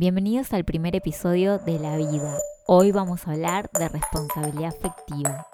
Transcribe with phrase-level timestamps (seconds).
[0.00, 2.38] Bienvenidos al primer episodio de La Vida.
[2.64, 5.46] Hoy vamos a hablar de responsabilidad afectiva.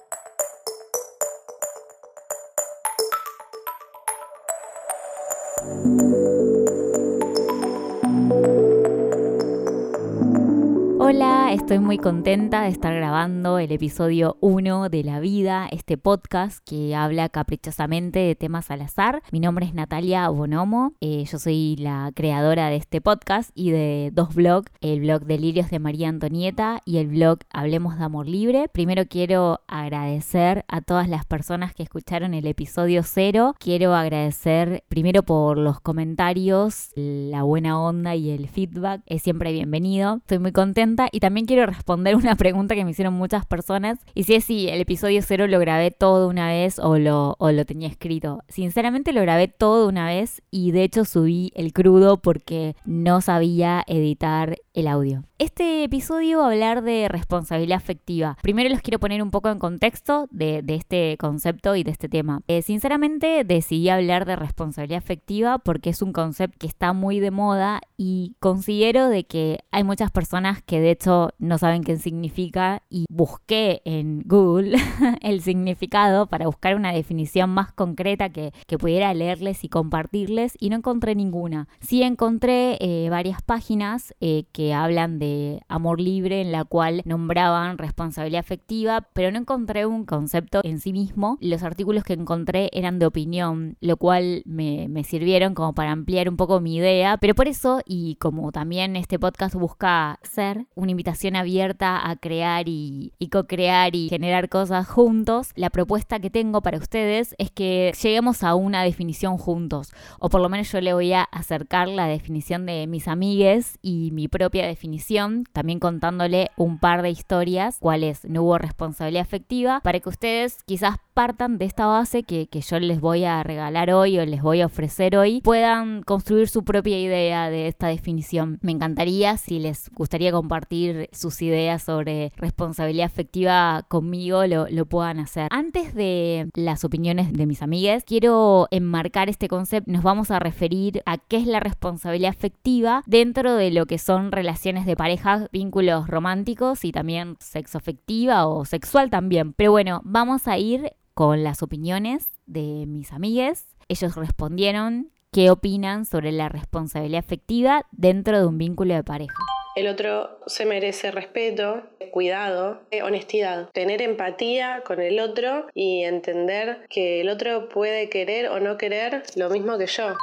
[11.57, 16.95] Estoy muy contenta de estar grabando el episodio 1 de La Vida, este podcast que
[16.95, 19.23] habla caprichosamente de temas al azar.
[19.33, 24.11] Mi nombre es Natalia Bonomo, eh, yo soy la creadora de este podcast y de
[24.13, 28.69] dos blogs, el blog Delirios de María Antonieta y el blog Hablemos de Amor Libre.
[28.69, 33.55] Primero quiero agradecer a todas las personas que escucharon el episodio 0.
[33.59, 39.01] Quiero agradecer primero por los comentarios, la buena onda y el feedback.
[39.07, 40.17] Es siempre bienvenido.
[40.17, 43.99] Estoy muy contenta y también quiero responder una pregunta que me hicieron muchas personas.
[44.15, 47.51] Y si es si el episodio cero lo grabé todo una vez o lo, o
[47.51, 48.43] lo tenía escrito.
[48.49, 53.83] Sinceramente lo grabé todo una vez y de hecho subí el crudo porque no sabía
[53.87, 55.25] editar el audio.
[55.39, 58.37] Este episodio va a hablar de responsabilidad afectiva.
[58.43, 62.43] Primero los quiero poner un poco en contexto de, este concepto y de este tema.
[62.47, 67.31] Eh, sinceramente decidí hablar de responsabilidad afectiva porque es un concepto que está muy de
[67.31, 72.83] moda y considero de que hay muchas personas que de hecho no saben qué significa
[72.91, 74.77] y busqué en Google
[75.23, 80.77] el significado para buscar una definición más concreta que, pudiera leerles y compartirles y no
[80.77, 81.67] encontré ninguna.
[81.81, 87.79] Sí encontré eh, varias páginas eh, que hablan de amor libre en la cual nombraban
[87.79, 91.39] responsabilidad afectiva, pero no encontré un concepto en sí mismo.
[91.41, 96.37] Los artículos que encontré eran de opinión, lo cual me, sirvieron como para ampliar un
[96.37, 101.37] poco mi idea, pero por eso, y como también este podcast busca ser una invitación
[101.37, 106.79] abierta a crear y, y co-crear y generar cosas juntos, la propuesta que tengo para
[106.79, 111.13] ustedes es que lleguemos a una definición juntos, o por lo menos yo le voy
[111.13, 117.03] a acercar la definición de mis amigues y mi propia definición también contándole un par
[117.03, 122.25] de historias, cuáles no hubo responsabilidad afectiva, para que ustedes quizás partan de esta base
[122.25, 126.47] que, yo les voy a regalar hoy o les voy a ofrecer hoy, puedan construir
[126.47, 128.59] su propia idea de esta definición.
[128.61, 135.19] Me encantaría si les gustaría compartir sus ideas sobre responsabilidad afectiva conmigo, lo, lo puedan
[135.19, 135.49] hacer.
[135.51, 139.91] Antes de las opiniones de mis amigas, quiero enmarcar este concepto.
[139.91, 144.33] Nos vamos a referir a qué es la responsabilidad afectiva dentro de lo que son
[144.33, 149.55] relaciones de pareja, vínculos románticos y también sexo afectiva o sexual también.
[149.55, 153.65] Pero bueno, vamos a ir con las opiniones de mis amigues.
[153.89, 159.35] Ellos respondieron qué opinan sobre la responsabilidad afectiva dentro de un vínculo de pareja.
[159.77, 167.23] El otro se merece respeto, cuidado, honestidad, tener empatía con el otro y entender que
[167.23, 170.15] el otro puede querer o no querer lo mismo que yo.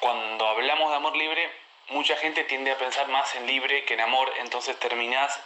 [0.00, 1.42] Cuando hablamos de amor libre,
[1.90, 5.38] mucha gente tiende a pensar más en libre que en amor, entonces terminás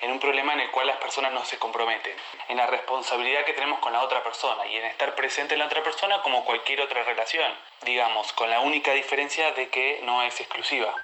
[0.00, 2.12] en un problema en el cual las personas no se comprometen,
[2.48, 5.66] en la responsabilidad que tenemos con la otra persona y en estar presente en la
[5.66, 7.52] otra persona como cualquier otra relación,
[7.84, 10.94] digamos, con la única diferencia de que no es exclusiva.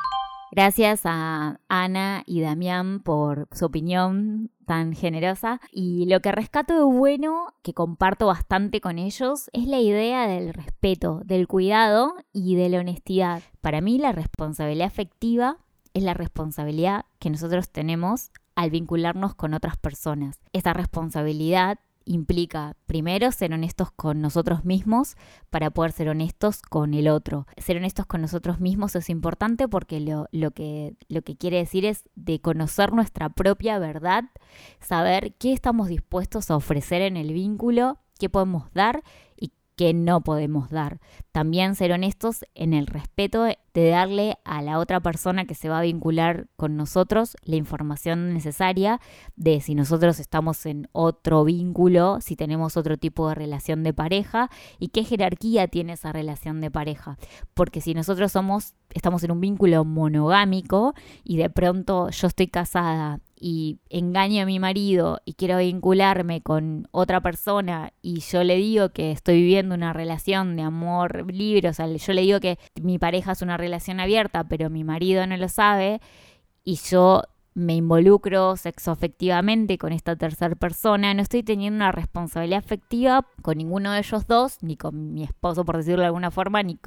[0.51, 5.61] Gracias a Ana y Damián por su opinión tan generosa.
[5.73, 10.53] Y lo que rescato de bueno, que comparto bastante con ellos, es la idea del
[10.53, 13.43] respeto, del cuidado y de la honestidad.
[13.63, 15.57] Para mí la responsabilidad afectiva
[15.95, 20.39] es la responsabilidad que nosotros tenemos al vincularnos con otras personas.
[20.53, 21.79] Esa responsabilidad
[22.09, 25.17] implica primero ser honestos con nosotros mismos
[25.51, 27.47] para poder ser honestos con el otro.
[27.59, 31.85] Ser honestos con nosotros mismos es importante porque lo, lo, que, lo que quiere decir
[31.85, 34.25] es de conocer nuestra propia verdad,
[34.81, 39.03] saber qué estamos dispuestos a ofrecer en el vínculo, qué podemos dar
[39.79, 41.01] y qué no podemos dar.
[41.33, 45.79] También ser honestos en el respeto de darle a la otra persona que se va
[45.79, 49.01] a vincular con nosotros la información necesaria
[49.37, 54.51] de si nosotros estamos en otro vínculo, si tenemos otro tipo de relación de pareja
[54.79, 57.19] y qué jerarquía tiene esa relación de pareja.
[57.55, 63.21] Porque si nosotros somos, estamos en un vínculo monogámico y de pronto yo estoy casada
[63.41, 68.91] y engaño a mi marido y quiero vincularme con otra persona y yo le digo
[68.91, 72.99] que estoy viviendo una relación de amor libre, o sea, yo le digo que mi
[72.99, 76.01] pareja es una relación abierta, pero mi marido no lo sabe
[76.65, 77.23] y yo
[77.59, 83.93] me involucro sexoafectivamente con esta tercera persona, no estoy teniendo una responsabilidad afectiva con ninguno
[83.93, 86.79] de ellos dos, ni con mi esposo, por decirlo de alguna forma, ni,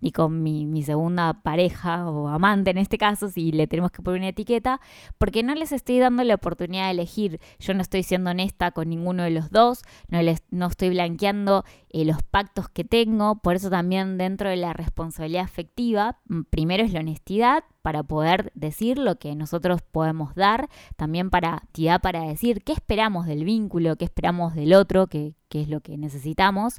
[0.00, 4.02] ni con mi, mi, segunda pareja o amante en este caso, si le tenemos que
[4.02, 4.80] poner una etiqueta,
[5.18, 7.40] porque no les estoy dando la oportunidad de elegir.
[7.58, 11.64] Yo no estoy siendo honesta con ninguno de los dos, no, les, no estoy blanqueando
[11.90, 16.84] eh, los pactos que tengo, por eso también dentro de la responsabilidad afectiva, mm, primero
[16.84, 21.62] es la honestidad para poder decir lo que nosotros podemos dar, también para,
[22.02, 25.96] para decir qué esperamos del vínculo, qué esperamos del otro, qué, qué es lo que
[25.96, 26.78] necesitamos,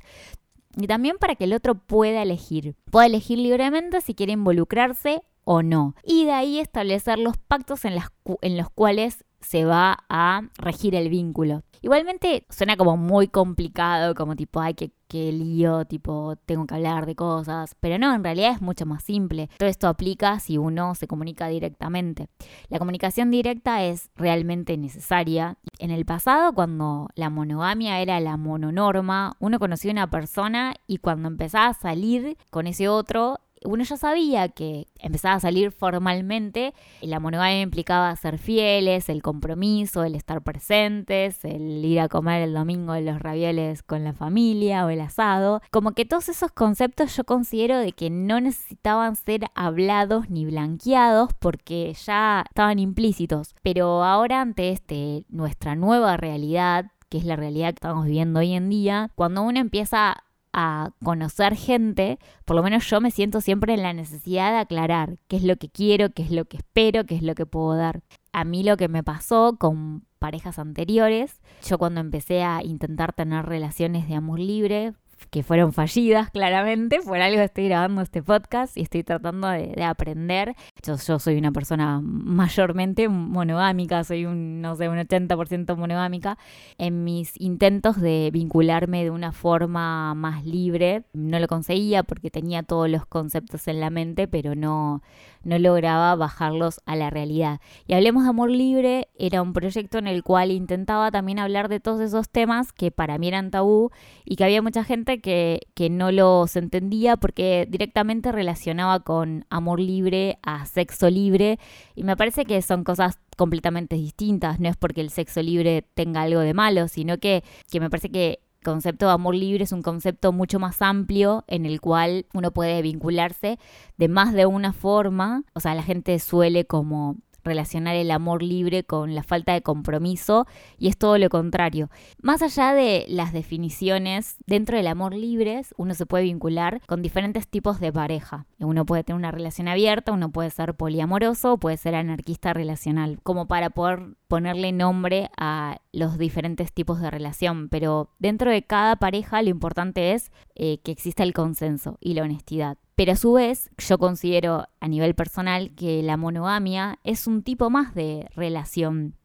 [0.78, 5.64] y también para que el otro pueda elegir, pueda elegir libremente si quiere involucrarse o
[5.64, 5.96] no.
[6.04, 7.94] Y de ahí establecer los pactos en,
[8.42, 11.64] en los cuales se va a regir el vínculo.
[11.84, 14.92] Igualmente suena como muy complicado, como tipo, ay, qué,
[15.32, 19.50] lío, tipo, tengo que hablar de cosas, pero no, en realidad es mucho más simple.
[19.58, 22.28] Todo esto aplica si uno se comunica directamente.
[22.70, 25.58] La comunicación directa es realmente necesaria.
[25.80, 30.98] En el pasado, cuando la monogamia era la mononorma, uno conocía a una persona y
[30.98, 36.74] cuando empezaba a salir con ese otro, uno ya sabía que empezaba a salir formalmente,
[37.02, 42.54] la monogamia implicaba ser fieles, el compromiso, el estar presentes, el ir a comer el
[42.54, 45.62] domingo los ravioles con la familia o el asado.
[45.72, 51.34] Como que todos esos conceptos yo considero de que no necesitaban ser hablados ni blanqueados
[51.40, 53.56] porque ya estaban implícitos.
[53.62, 58.54] Pero ahora ante este, nuestra nueva realidad, que es la realidad que estamos viviendo hoy
[58.54, 60.24] en día, cuando uno empieza
[60.54, 65.18] a conocer gente, por lo menos yo me siento siempre en la necesidad de aclarar
[65.28, 67.76] qué es lo que quiero, qué es lo que espero, qué es lo que puedo
[67.76, 68.02] dar.
[68.34, 73.46] A mí lo que me pasó con parejas anteriores, yo cuando empecé a intentar tener
[73.46, 74.94] relaciones de amor libre,
[75.30, 80.56] que fueron fallidas claramente, por algo estoy grabando este podcast y estoy tratando de, aprender.
[80.84, 86.38] Yo, yo, soy una persona mayormente monogámica, soy un, no sé, un 80% monogámica.
[86.78, 92.64] En mis intentos de vincularme de una forma más libre, no lo conseguía porque tenía
[92.64, 95.02] todos los conceptos en la mente, pero no,
[95.44, 97.60] no lograba bajarlos a la realidad.
[97.88, 101.80] Y Hablemos de Amor Libre era un proyecto en el cual intentaba también hablar de
[101.80, 103.92] todos esos temas que para mí eran tabú
[104.26, 109.80] y que había mucha gente que, que no los entendía porque directamente relacionaba con amor
[109.80, 111.60] libre a sexo libre
[111.96, 116.22] y me parece que son cosas completamente distintas, no es porque el sexo libre tenga
[116.22, 119.82] algo de malo, sino que, que me parece que concepto de amor libre es un
[119.82, 123.58] concepto mucho más amplio en el cual uno puede vincularse
[123.98, 125.44] de más de una forma.
[125.54, 130.48] O sea, la gente suele como relacionar el amor libre con la falta de compromiso
[130.78, 131.90] y es todo lo contrario.
[132.22, 135.42] Más allá de las definiciones, dentro del amor libre
[135.78, 138.46] uno se puede vincular con diferentes tipos de pareja.
[138.60, 143.48] Uno puede tener una relación abierta, uno puede ser poliamoroso, puede ser anarquista relacional, como
[143.48, 149.42] para poder ponerle nombre a los diferentes tipos de relación, pero dentro de cada pareja
[149.42, 152.78] lo importante es eh, que exista el consenso y la honestidad.
[153.02, 157.72] Pero a su vez, yo considero a nivel personal que la monogamia es un tipo
[157.72, 159.16] más de relación.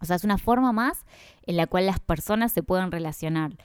[0.00, 1.04] O sea, es una forma más
[1.42, 3.56] en la cual las personas se pueden relacionar.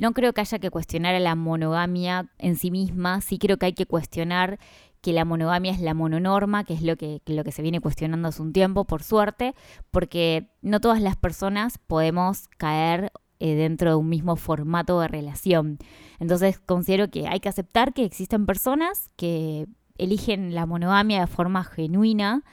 [0.00, 3.66] No creo que haya que cuestionar a la monogamia en sí misma, sí creo que
[3.66, 4.60] hay que cuestionar
[5.00, 8.28] que la monogamia es la mononorma, que es lo que, lo que se viene cuestionando
[8.28, 9.56] hace un tiempo, por suerte,
[9.90, 13.10] porque no todas las personas podemos caer
[13.40, 15.78] eh, dentro de un mismo formato de relación.
[16.18, 19.66] Entonces considero que hay que aceptar que existen personas que
[19.98, 22.44] eligen la monogamia de forma genuina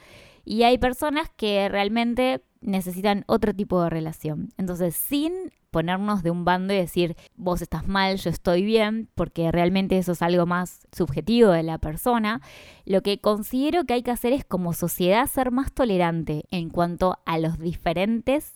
[0.44, 4.48] y hay personas que realmente necesitan otro tipo de relación.
[4.56, 5.32] Entonces, sin
[5.70, 10.12] ponernos de un bando y decir, vos estás mal, yo estoy bien, porque realmente eso
[10.12, 12.40] es algo más subjetivo de la persona,
[12.86, 17.18] lo que considero que hay que hacer es como sociedad ser más tolerante en cuanto
[17.26, 18.54] a los diferentes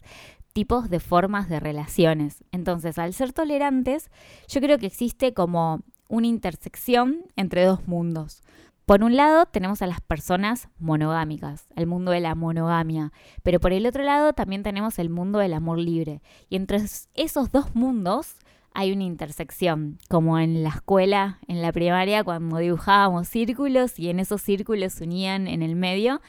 [0.52, 2.44] tipos de formas de relaciones.
[2.52, 4.11] Entonces, al ser tolerantes,
[4.49, 8.42] yo creo que existe como una intersección entre dos mundos.
[8.85, 13.73] Por un lado tenemos a las personas monogámicas, el mundo de la monogamia, pero por
[13.73, 16.21] el otro lado también tenemos el mundo del amor libre.
[16.50, 16.80] Y entre
[17.14, 18.37] esos dos mundos
[18.75, 24.18] hay una intersección, como en la escuela, en la primaria, cuando dibujábamos círculos y en
[24.18, 26.21] esos círculos se unían en el medio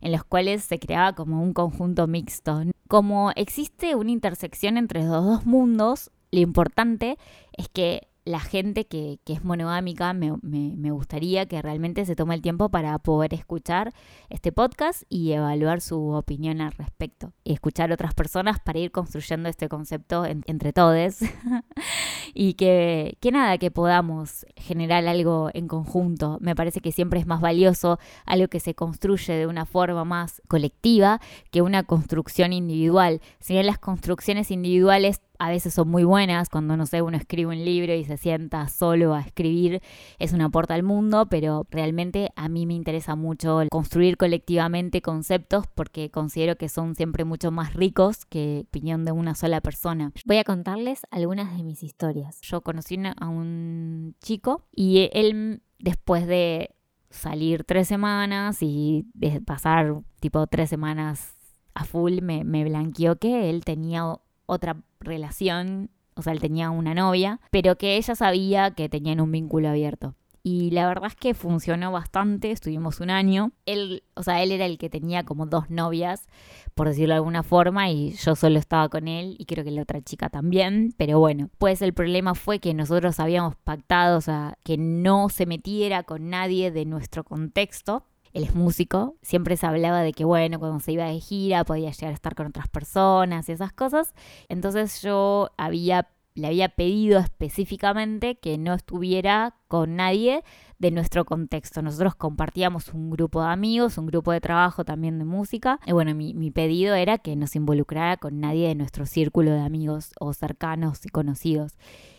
[0.00, 2.62] en los cuales se creaba como un conjunto mixto.
[2.90, 7.18] Como existe una intersección entre los dos mundos, lo importante
[7.56, 12.68] es que la gente que, es monogámica, me, gustaría que realmente se tome el tiempo
[12.68, 13.92] para poder escuchar
[14.28, 17.32] este podcast y evaluar su opinión al respecto.
[17.44, 21.18] Y escuchar otras personas para ir construyendo este concepto entre todos.
[22.34, 26.38] y que, que nada, que podamos generar algo en conjunto.
[26.40, 30.42] Me parece que siempre es más valioso algo que se construye de una forma más
[30.48, 33.20] colectiva que una construcción individual.
[33.38, 37.48] Si bien las construcciones individuales a veces son muy buenas, cuando no sé, uno escribe
[37.48, 39.80] un libro y se sienta solo a escribir,
[40.18, 45.64] es un aporte al mundo, pero realmente a mí me interesa mucho construir colectivamente conceptos
[45.74, 50.12] porque considero que son siempre mucho más ricos que opinión de una sola persona.
[50.26, 52.38] Voy a contarles algunas de mis historias.
[52.42, 56.74] Yo conocí a un chico y él después de
[57.08, 61.34] salir tres semanas y de pasar tipo tres semanas
[61.72, 64.04] a full me, me blanqueó que él tenía
[64.50, 69.30] otra relación, o sea, él tenía una novia, pero que ella sabía que tenían un
[69.30, 70.14] vínculo abierto.
[70.42, 73.52] Y la verdad es que funcionó bastante, estuvimos un año.
[73.66, 76.28] Él, o sea, él era el que tenía como dos novias,
[76.74, 79.82] por decirlo de alguna forma, y yo solo estaba con él y creo que la
[79.82, 80.94] otra chica también.
[80.96, 85.44] Pero bueno, pues el problema fue que nosotros habíamos pactado, o sea, que no se
[85.44, 88.06] metiera con nadie de nuestro contexto.
[88.32, 91.90] Él es músico, siempre se hablaba de que, bueno, cuando se iba de gira podía
[91.90, 94.14] llegar a estar con otras personas y esas cosas.
[94.48, 100.42] Entonces yo había le había pedido específicamente que no estuviera con nadie
[100.78, 101.82] de nuestro contexto.
[101.82, 105.80] Nosotros compartíamos un grupo de amigos, un grupo de trabajo también de música.
[105.86, 109.60] Y bueno, mi, pedido era que no se involucrara con nadie de nuestro círculo de
[109.60, 111.76] amigos o cercanos y conocidos.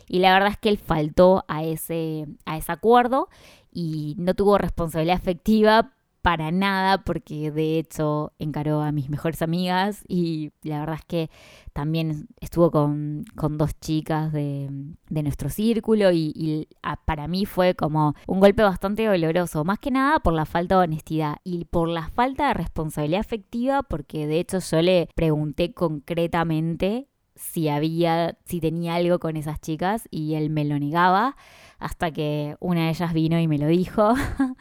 [0.07, 3.29] Y la verdad es que él faltó a ese, a ese acuerdo
[3.71, 10.03] y no tuvo responsabilidad afectiva para nada porque de hecho encaró a mis mejores amigas
[10.07, 11.29] y la verdad es que
[11.73, 14.69] también estuvo con, dos chicas de,
[15.09, 16.67] nuestro círculo y,
[17.05, 20.83] para mí fue como un golpe bastante doloroso, más que nada por la falta de
[20.83, 27.07] honestidad y por la falta de responsabilidad afectiva porque de hecho yo le pregunté concretamente
[27.35, 31.35] si había, si tenía algo con esas chicas y él me lo negaba
[31.79, 34.13] hasta que una de ellas vino y me lo dijo.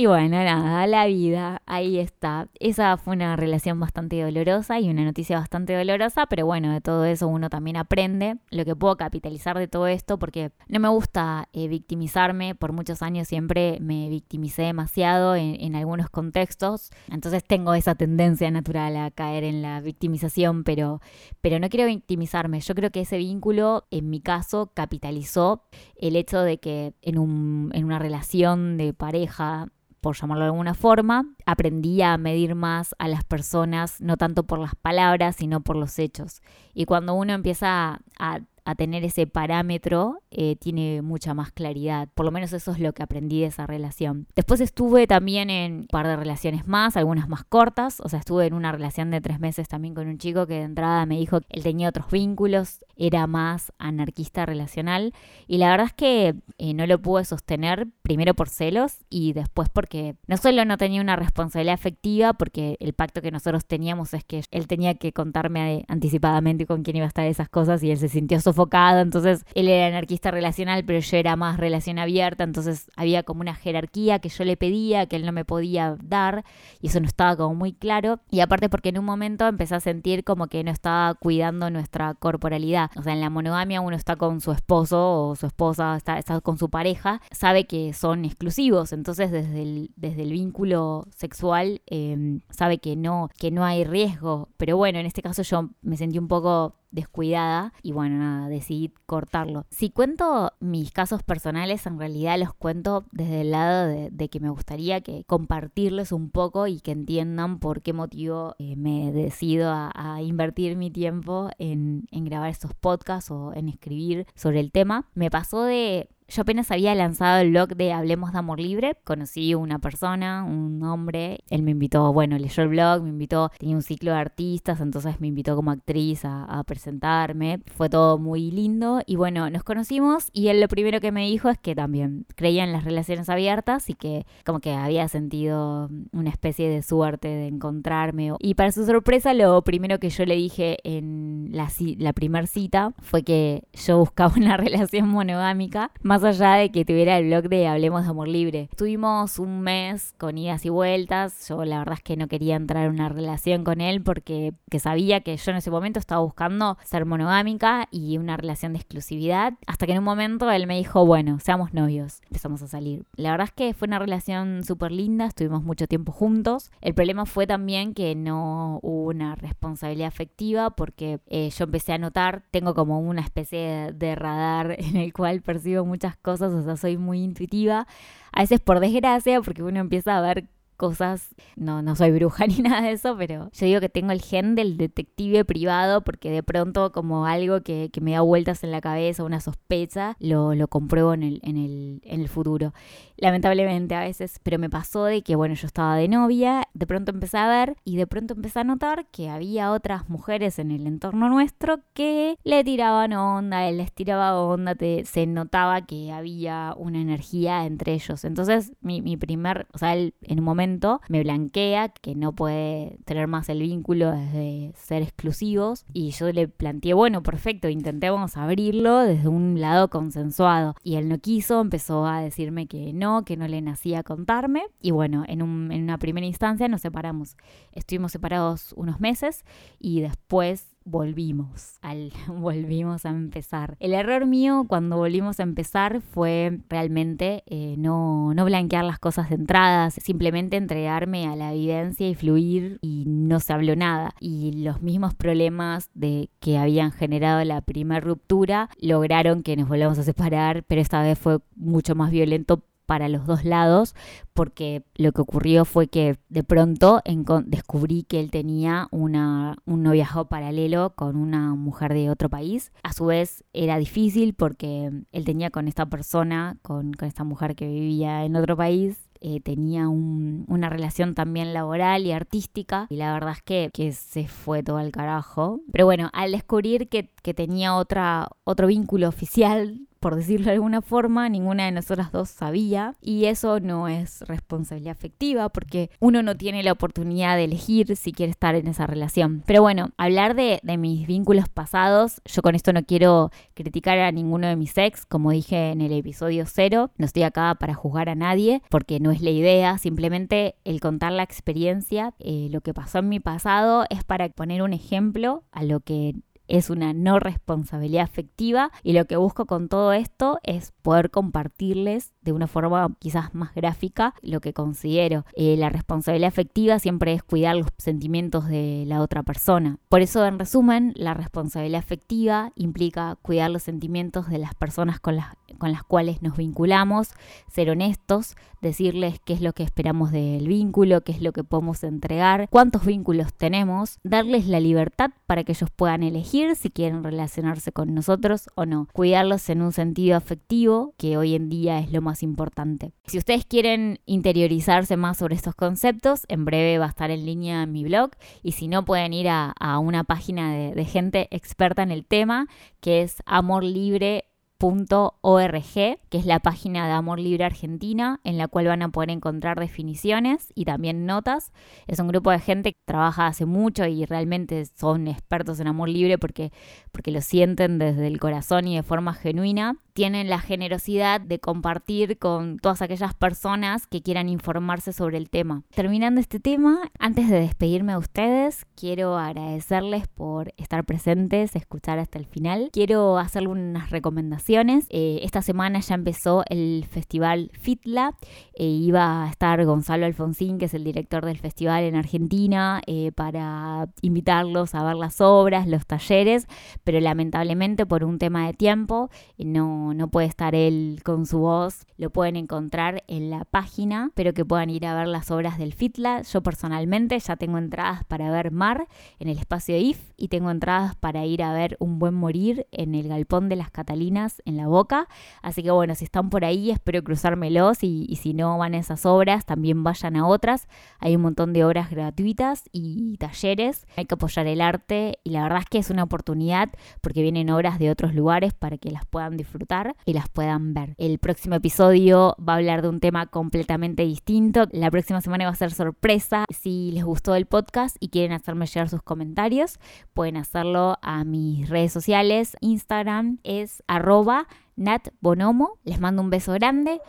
[0.00, 2.48] Y bueno, nada, la vida, ahí está.
[2.60, 7.04] Esa fue una relación bastante dolorosa y una noticia bastante dolorosa, pero bueno, de todo
[7.04, 11.48] eso uno también aprende lo que puedo capitalizar de todo esto, porque no me gusta
[11.52, 17.96] eh, victimizarme, por muchos años siempre me victimicé demasiado en, algunos contextos, entonces tengo esa
[17.96, 21.00] tendencia natural a caer en la victimización, pero,
[21.40, 22.60] pero no quiero victimizarme.
[22.60, 25.64] Yo creo que ese vínculo, en mi caso, capitalizó
[25.96, 29.66] el hecho de que en, un, en una relación de pareja,
[30.00, 34.58] por llamarlo de alguna forma, aprendí a medir más a las personas, no tanto por
[34.58, 36.42] las palabras, sino por los hechos.
[36.74, 38.40] Y cuando uno empieza a, a
[38.74, 42.08] tener ese parámetro, eh, tiene mucha más claridad.
[42.14, 44.26] Por lo menos eso es lo que aprendí de esa relación.
[44.36, 48.00] Después estuve también en un par de relaciones más, algunas más cortas.
[48.00, 50.62] O sea, estuve en una relación de tres meses también con un chico que de
[50.62, 55.14] entrada me dijo que él tenía otros vínculos, era más anarquista relacional.
[55.46, 59.68] Y la verdad es que eh, no lo pude sostener, primero por celos y después
[59.70, 64.24] porque no solo no tenía una responsabilidad afectiva, porque el pacto que nosotros teníamos es
[64.24, 67.98] que él tenía que contarme anticipadamente con quién iba a estar esas cosas y él
[67.98, 68.57] se sintió sofocado.
[69.00, 73.54] Entonces él era anarquista relacional, pero yo era más relación abierta, entonces había como una
[73.54, 76.44] jerarquía que yo le pedía, que él no me podía dar,
[76.80, 78.20] y eso no estaba como muy claro.
[78.30, 82.14] Y aparte porque en un momento empecé a sentir como que no estaba cuidando nuestra
[82.14, 82.90] corporalidad.
[82.96, 86.40] O sea, en la monogamia uno está con su esposo o su esposa, está, está
[86.40, 92.40] con su pareja, sabe que son exclusivos, entonces desde el, desde el vínculo sexual em,
[92.50, 94.48] sabe que no, que no hay riesgo.
[94.56, 98.92] Pero bueno, en este caso yo me sentí un poco descuidada y bueno, nada, decidí
[99.06, 99.66] cortarlo.
[99.70, 104.50] Si cuento mis casos personales, en realidad los cuento desde el lado de, que me
[104.50, 109.90] gustaría que compartirles un poco y que entiendan por qué motivo eh, me decido a,
[109.94, 115.08] a, invertir mi tiempo en, en grabar estos podcasts o en escribir sobre el tema.
[115.14, 119.54] Me pasó de yo apenas había lanzado el blog de Hablemos de Amor Libre, conocí
[119.54, 123.82] una persona, un hombre, él me invitó, bueno, leyó el blog, me invitó, tenía un
[123.82, 129.16] ciclo de artistas, entonces me invitó como actriz a, presentarme, fue todo muy lindo y
[129.16, 132.72] bueno, nos conocimos y él lo primero que me dijo es que también creía en
[132.72, 138.32] las relaciones abiertas y que como que había sentido una especie de suerte de encontrarme
[138.40, 143.22] y para su sorpresa lo primero que yo le dije en la, primera cita fue
[143.22, 148.02] que yo buscaba una relación monogámica, más allá de que tuviera el blog de Hablemos
[148.02, 148.68] de Amor Libre.
[148.70, 151.48] Estuvimos un mes con idas y vueltas.
[151.48, 154.80] Yo la verdad es que no quería entrar en una relación con él porque que
[154.80, 159.54] sabía que yo en ese momento estaba buscando ser monogámica y una relación de exclusividad.
[159.66, 162.20] Hasta que en un momento él me dijo, bueno, seamos novios.
[162.24, 163.04] Empezamos a salir.
[163.14, 165.26] La verdad es que fue una relación súper linda.
[165.26, 166.70] Estuvimos mucho tiempo juntos.
[166.80, 171.98] El problema fue también que no hubo una responsabilidad afectiva porque eh, yo empecé a
[171.98, 176.76] notar, tengo como una especie de radar en el cual percibo muchas cosas, o sea,
[176.76, 177.86] soy muy intuitiva.
[178.32, 181.34] A veces por desgracia, porque uno empieza a ver cosas.
[181.56, 184.54] No, no soy bruja ni nada de eso, pero yo digo que tengo el gen
[184.54, 189.24] del detective privado porque de pronto como algo que, me da vueltas en la cabeza,
[189.24, 192.72] una sospecha, lo, lo compruebo en el, en, el, en el futuro.
[193.16, 197.10] Lamentablemente a veces, pero me pasó de que, bueno, yo estaba de novia, de pronto
[197.10, 200.86] empecé a ver y de pronto empecé a notar que había otras mujeres en el
[200.86, 207.00] entorno nuestro que le tiraban onda, él les tiraba onda, se notaba que había una
[207.00, 208.24] energía entre ellos.
[208.24, 210.67] Entonces, mi, mi primer, o sea, él en un momento
[211.08, 216.48] me blanquea que no puede tener más el vínculo desde ser exclusivos y yo le
[216.48, 220.74] planteé, bueno, perfecto, intentemos abrirlo desde un lado consensuado.
[220.82, 224.90] Y él no quiso, empezó a decirme que no, que no le nacía contarme y
[224.90, 227.36] bueno, en, un, en una primera instancia nos separamos.
[227.72, 229.44] Estuvimos separados unos meses
[229.78, 233.76] y después volvimos, al, volvimos a empezar.
[233.80, 239.28] El error mío cuando volvimos a empezar fue realmente eh, no, no blanquear las cosas
[239.28, 244.14] de entrada, simplemente entregarme a la evidencia y fluir y no se habló nada.
[244.20, 249.98] Y los mismos problemas de que habían generado la primera ruptura lograron que nos volvamos
[249.98, 253.94] a separar, pero esta vez fue mucho más violento para los dos lados,
[254.32, 257.02] porque lo que ocurrió fue que de pronto
[257.44, 262.72] descubrí que él tenía una, un noviazgo paralelo con una mujer de otro país.
[262.82, 267.56] A su vez era difícil porque él tenía con esta persona, con, con esta mujer
[267.56, 273.12] que vivía en otro país, eh, tenía una relación también laboral y artística y la
[273.12, 275.60] verdad es que, que, se fue todo al carajo.
[275.72, 280.82] Pero bueno, al descubrir que, que tenía otra, otro vínculo oficial por decirlo de alguna
[280.82, 286.36] forma, ninguna de nosotras dos sabía y eso no es responsabilidad afectiva porque uno no
[286.36, 289.42] tiene la oportunidad de elegir si quiere estar en esa relación.
[289.46, 294.46] Pero bueno, hablar de, mis vínculos pasados, yo con esto no quiero criticar a ninguno
[294.46, 298.14] de mis ex, como dije en el episodio cero, no estoy acá para juzgar a
[298.14, 302.98] nadie porque no es la idea, simplemente el contar la experiencia, eh, lo que pasó
[302.98, 306.14] en mi pasado es para poner un ejemplo a lo que
[306.48, 312.12] es una no responsabilidad afectiva y lo que busco con todo esto es poder compartirles
[312.22, 315.24] de una forma quizás más gráfica lo que considero.
[315.34, 319.78] Eh, la responsabilidad afectiva siempre es cuidar los sentimientos de la otra persona.
[319.88, 325.16] Por eso, en resumen, la responsabilidad afectiva implica cuidar los sentimientos de las personas con
[325.16, 325.28] las,
[325.58, 327.10] con las cuales nos vinculamos,
[327.50, 331.84] ser honestos, decirles qué es lo que esperamos del vínculo, qué es lo que podemos
[331.84, 337.72] entregar, cuántos vínculos tenemos, darles la libertad para que ellos puedan elegir si quieren relacionarse
[337.72, 342.00] con nosotros o no, cuidarlos en un sentido afectivo, que hoy en día es lo
[342.00, 342.92] más importante.
[343.06, 347.66] Si ustedes quieren interiorizarse más sobre estos conceptos, en breve va a estar en línea
[347.66, 348.10] mi blog
[348.42, 352.46] y si no pueden ir a, una página de, gente experta en el tema
[352.80, 354.24] que es Amor Libre
[354.58, 359.10] .org, que es la página de Amor Libre Argentina, en la cual van a poder
[359.10, 361.52] encontrar definiciones y también notas.
[361.86, 365.88] Es un grupo de gente que trabaja hace mucho y realmente son expertos en amor
[365.88, 366.52] libre porque,
[366.92, 372.18] porque lo sienten desde el corazón y de forma genuina tienen la generosidad de compartir
[372.18, 375.64] con todas aquellas personas que quieran informarse sobre el tema.
[375.74, 382.16] Terminando este tema, antes de despedirme a ustedes, quiero agradecerles por estar presentes, escuchar hasta
[382.16, 382.68] el final.
[382.72, 384.86] Quiero hacerle unas recomendaciones.
[384.90, 388.14] Eh, esta semana ya empezó el festival FITLA.
[388.54, 393.10] Eh, iba a estar Gonzalo Alfonsín, que es el director del festival en Argentina, eh,
[393.10, 396.46] para invitarlos a ver las obras, los talleres,
[396.84, 401.86] pero lamentablemente por un tema de tiempo no no, puede estar él con su voz,
[401.96, 405.74] lo pueden encontrar en la página, pero que puedan ir a ver las obras del
[405.74, 406.22] FITLA.
[406.22, 410.96] Yo personalmente ya tengo entradas para ver Mar en el espacio IF y tengo entradas
[410.96, 414.66] para ir a ver Un Buen Morir en el Galpón de las Catalinas en La
[414.66, 415.08] Boca.
[415.42, 418.78] Así que bueno, si están por ahí, espero cruzármelos y, y si no van a
[418.78, 420.68] esas obras, también vayan a otras.
[420.98, 423.86] Hay un montón de obras gratuitas y talleres.
[423.96, 426.70] Hay que apoyar el arte y la verdad es que es una oportunidad
[427.00, 430.94] porque vienen obras de otros lugares para que las puedan disfrutar y las puedan ver.
[430.98, 434.66] El próximo episodio va a hablar de un tema completamente distinto.
[434.72, 436.44] La próxima semana va a ser sorpresa.
[436.50, 439.78] Si les gustó el podcast y quieren hacerme llegar sus comentarios,
[440.14, 442.56] pueden hacerlo a mis redes sociales.
[442.60, 445.78] Instagram es arroba natbonomo.
[445.84, 447.00] Les mando un beso grande.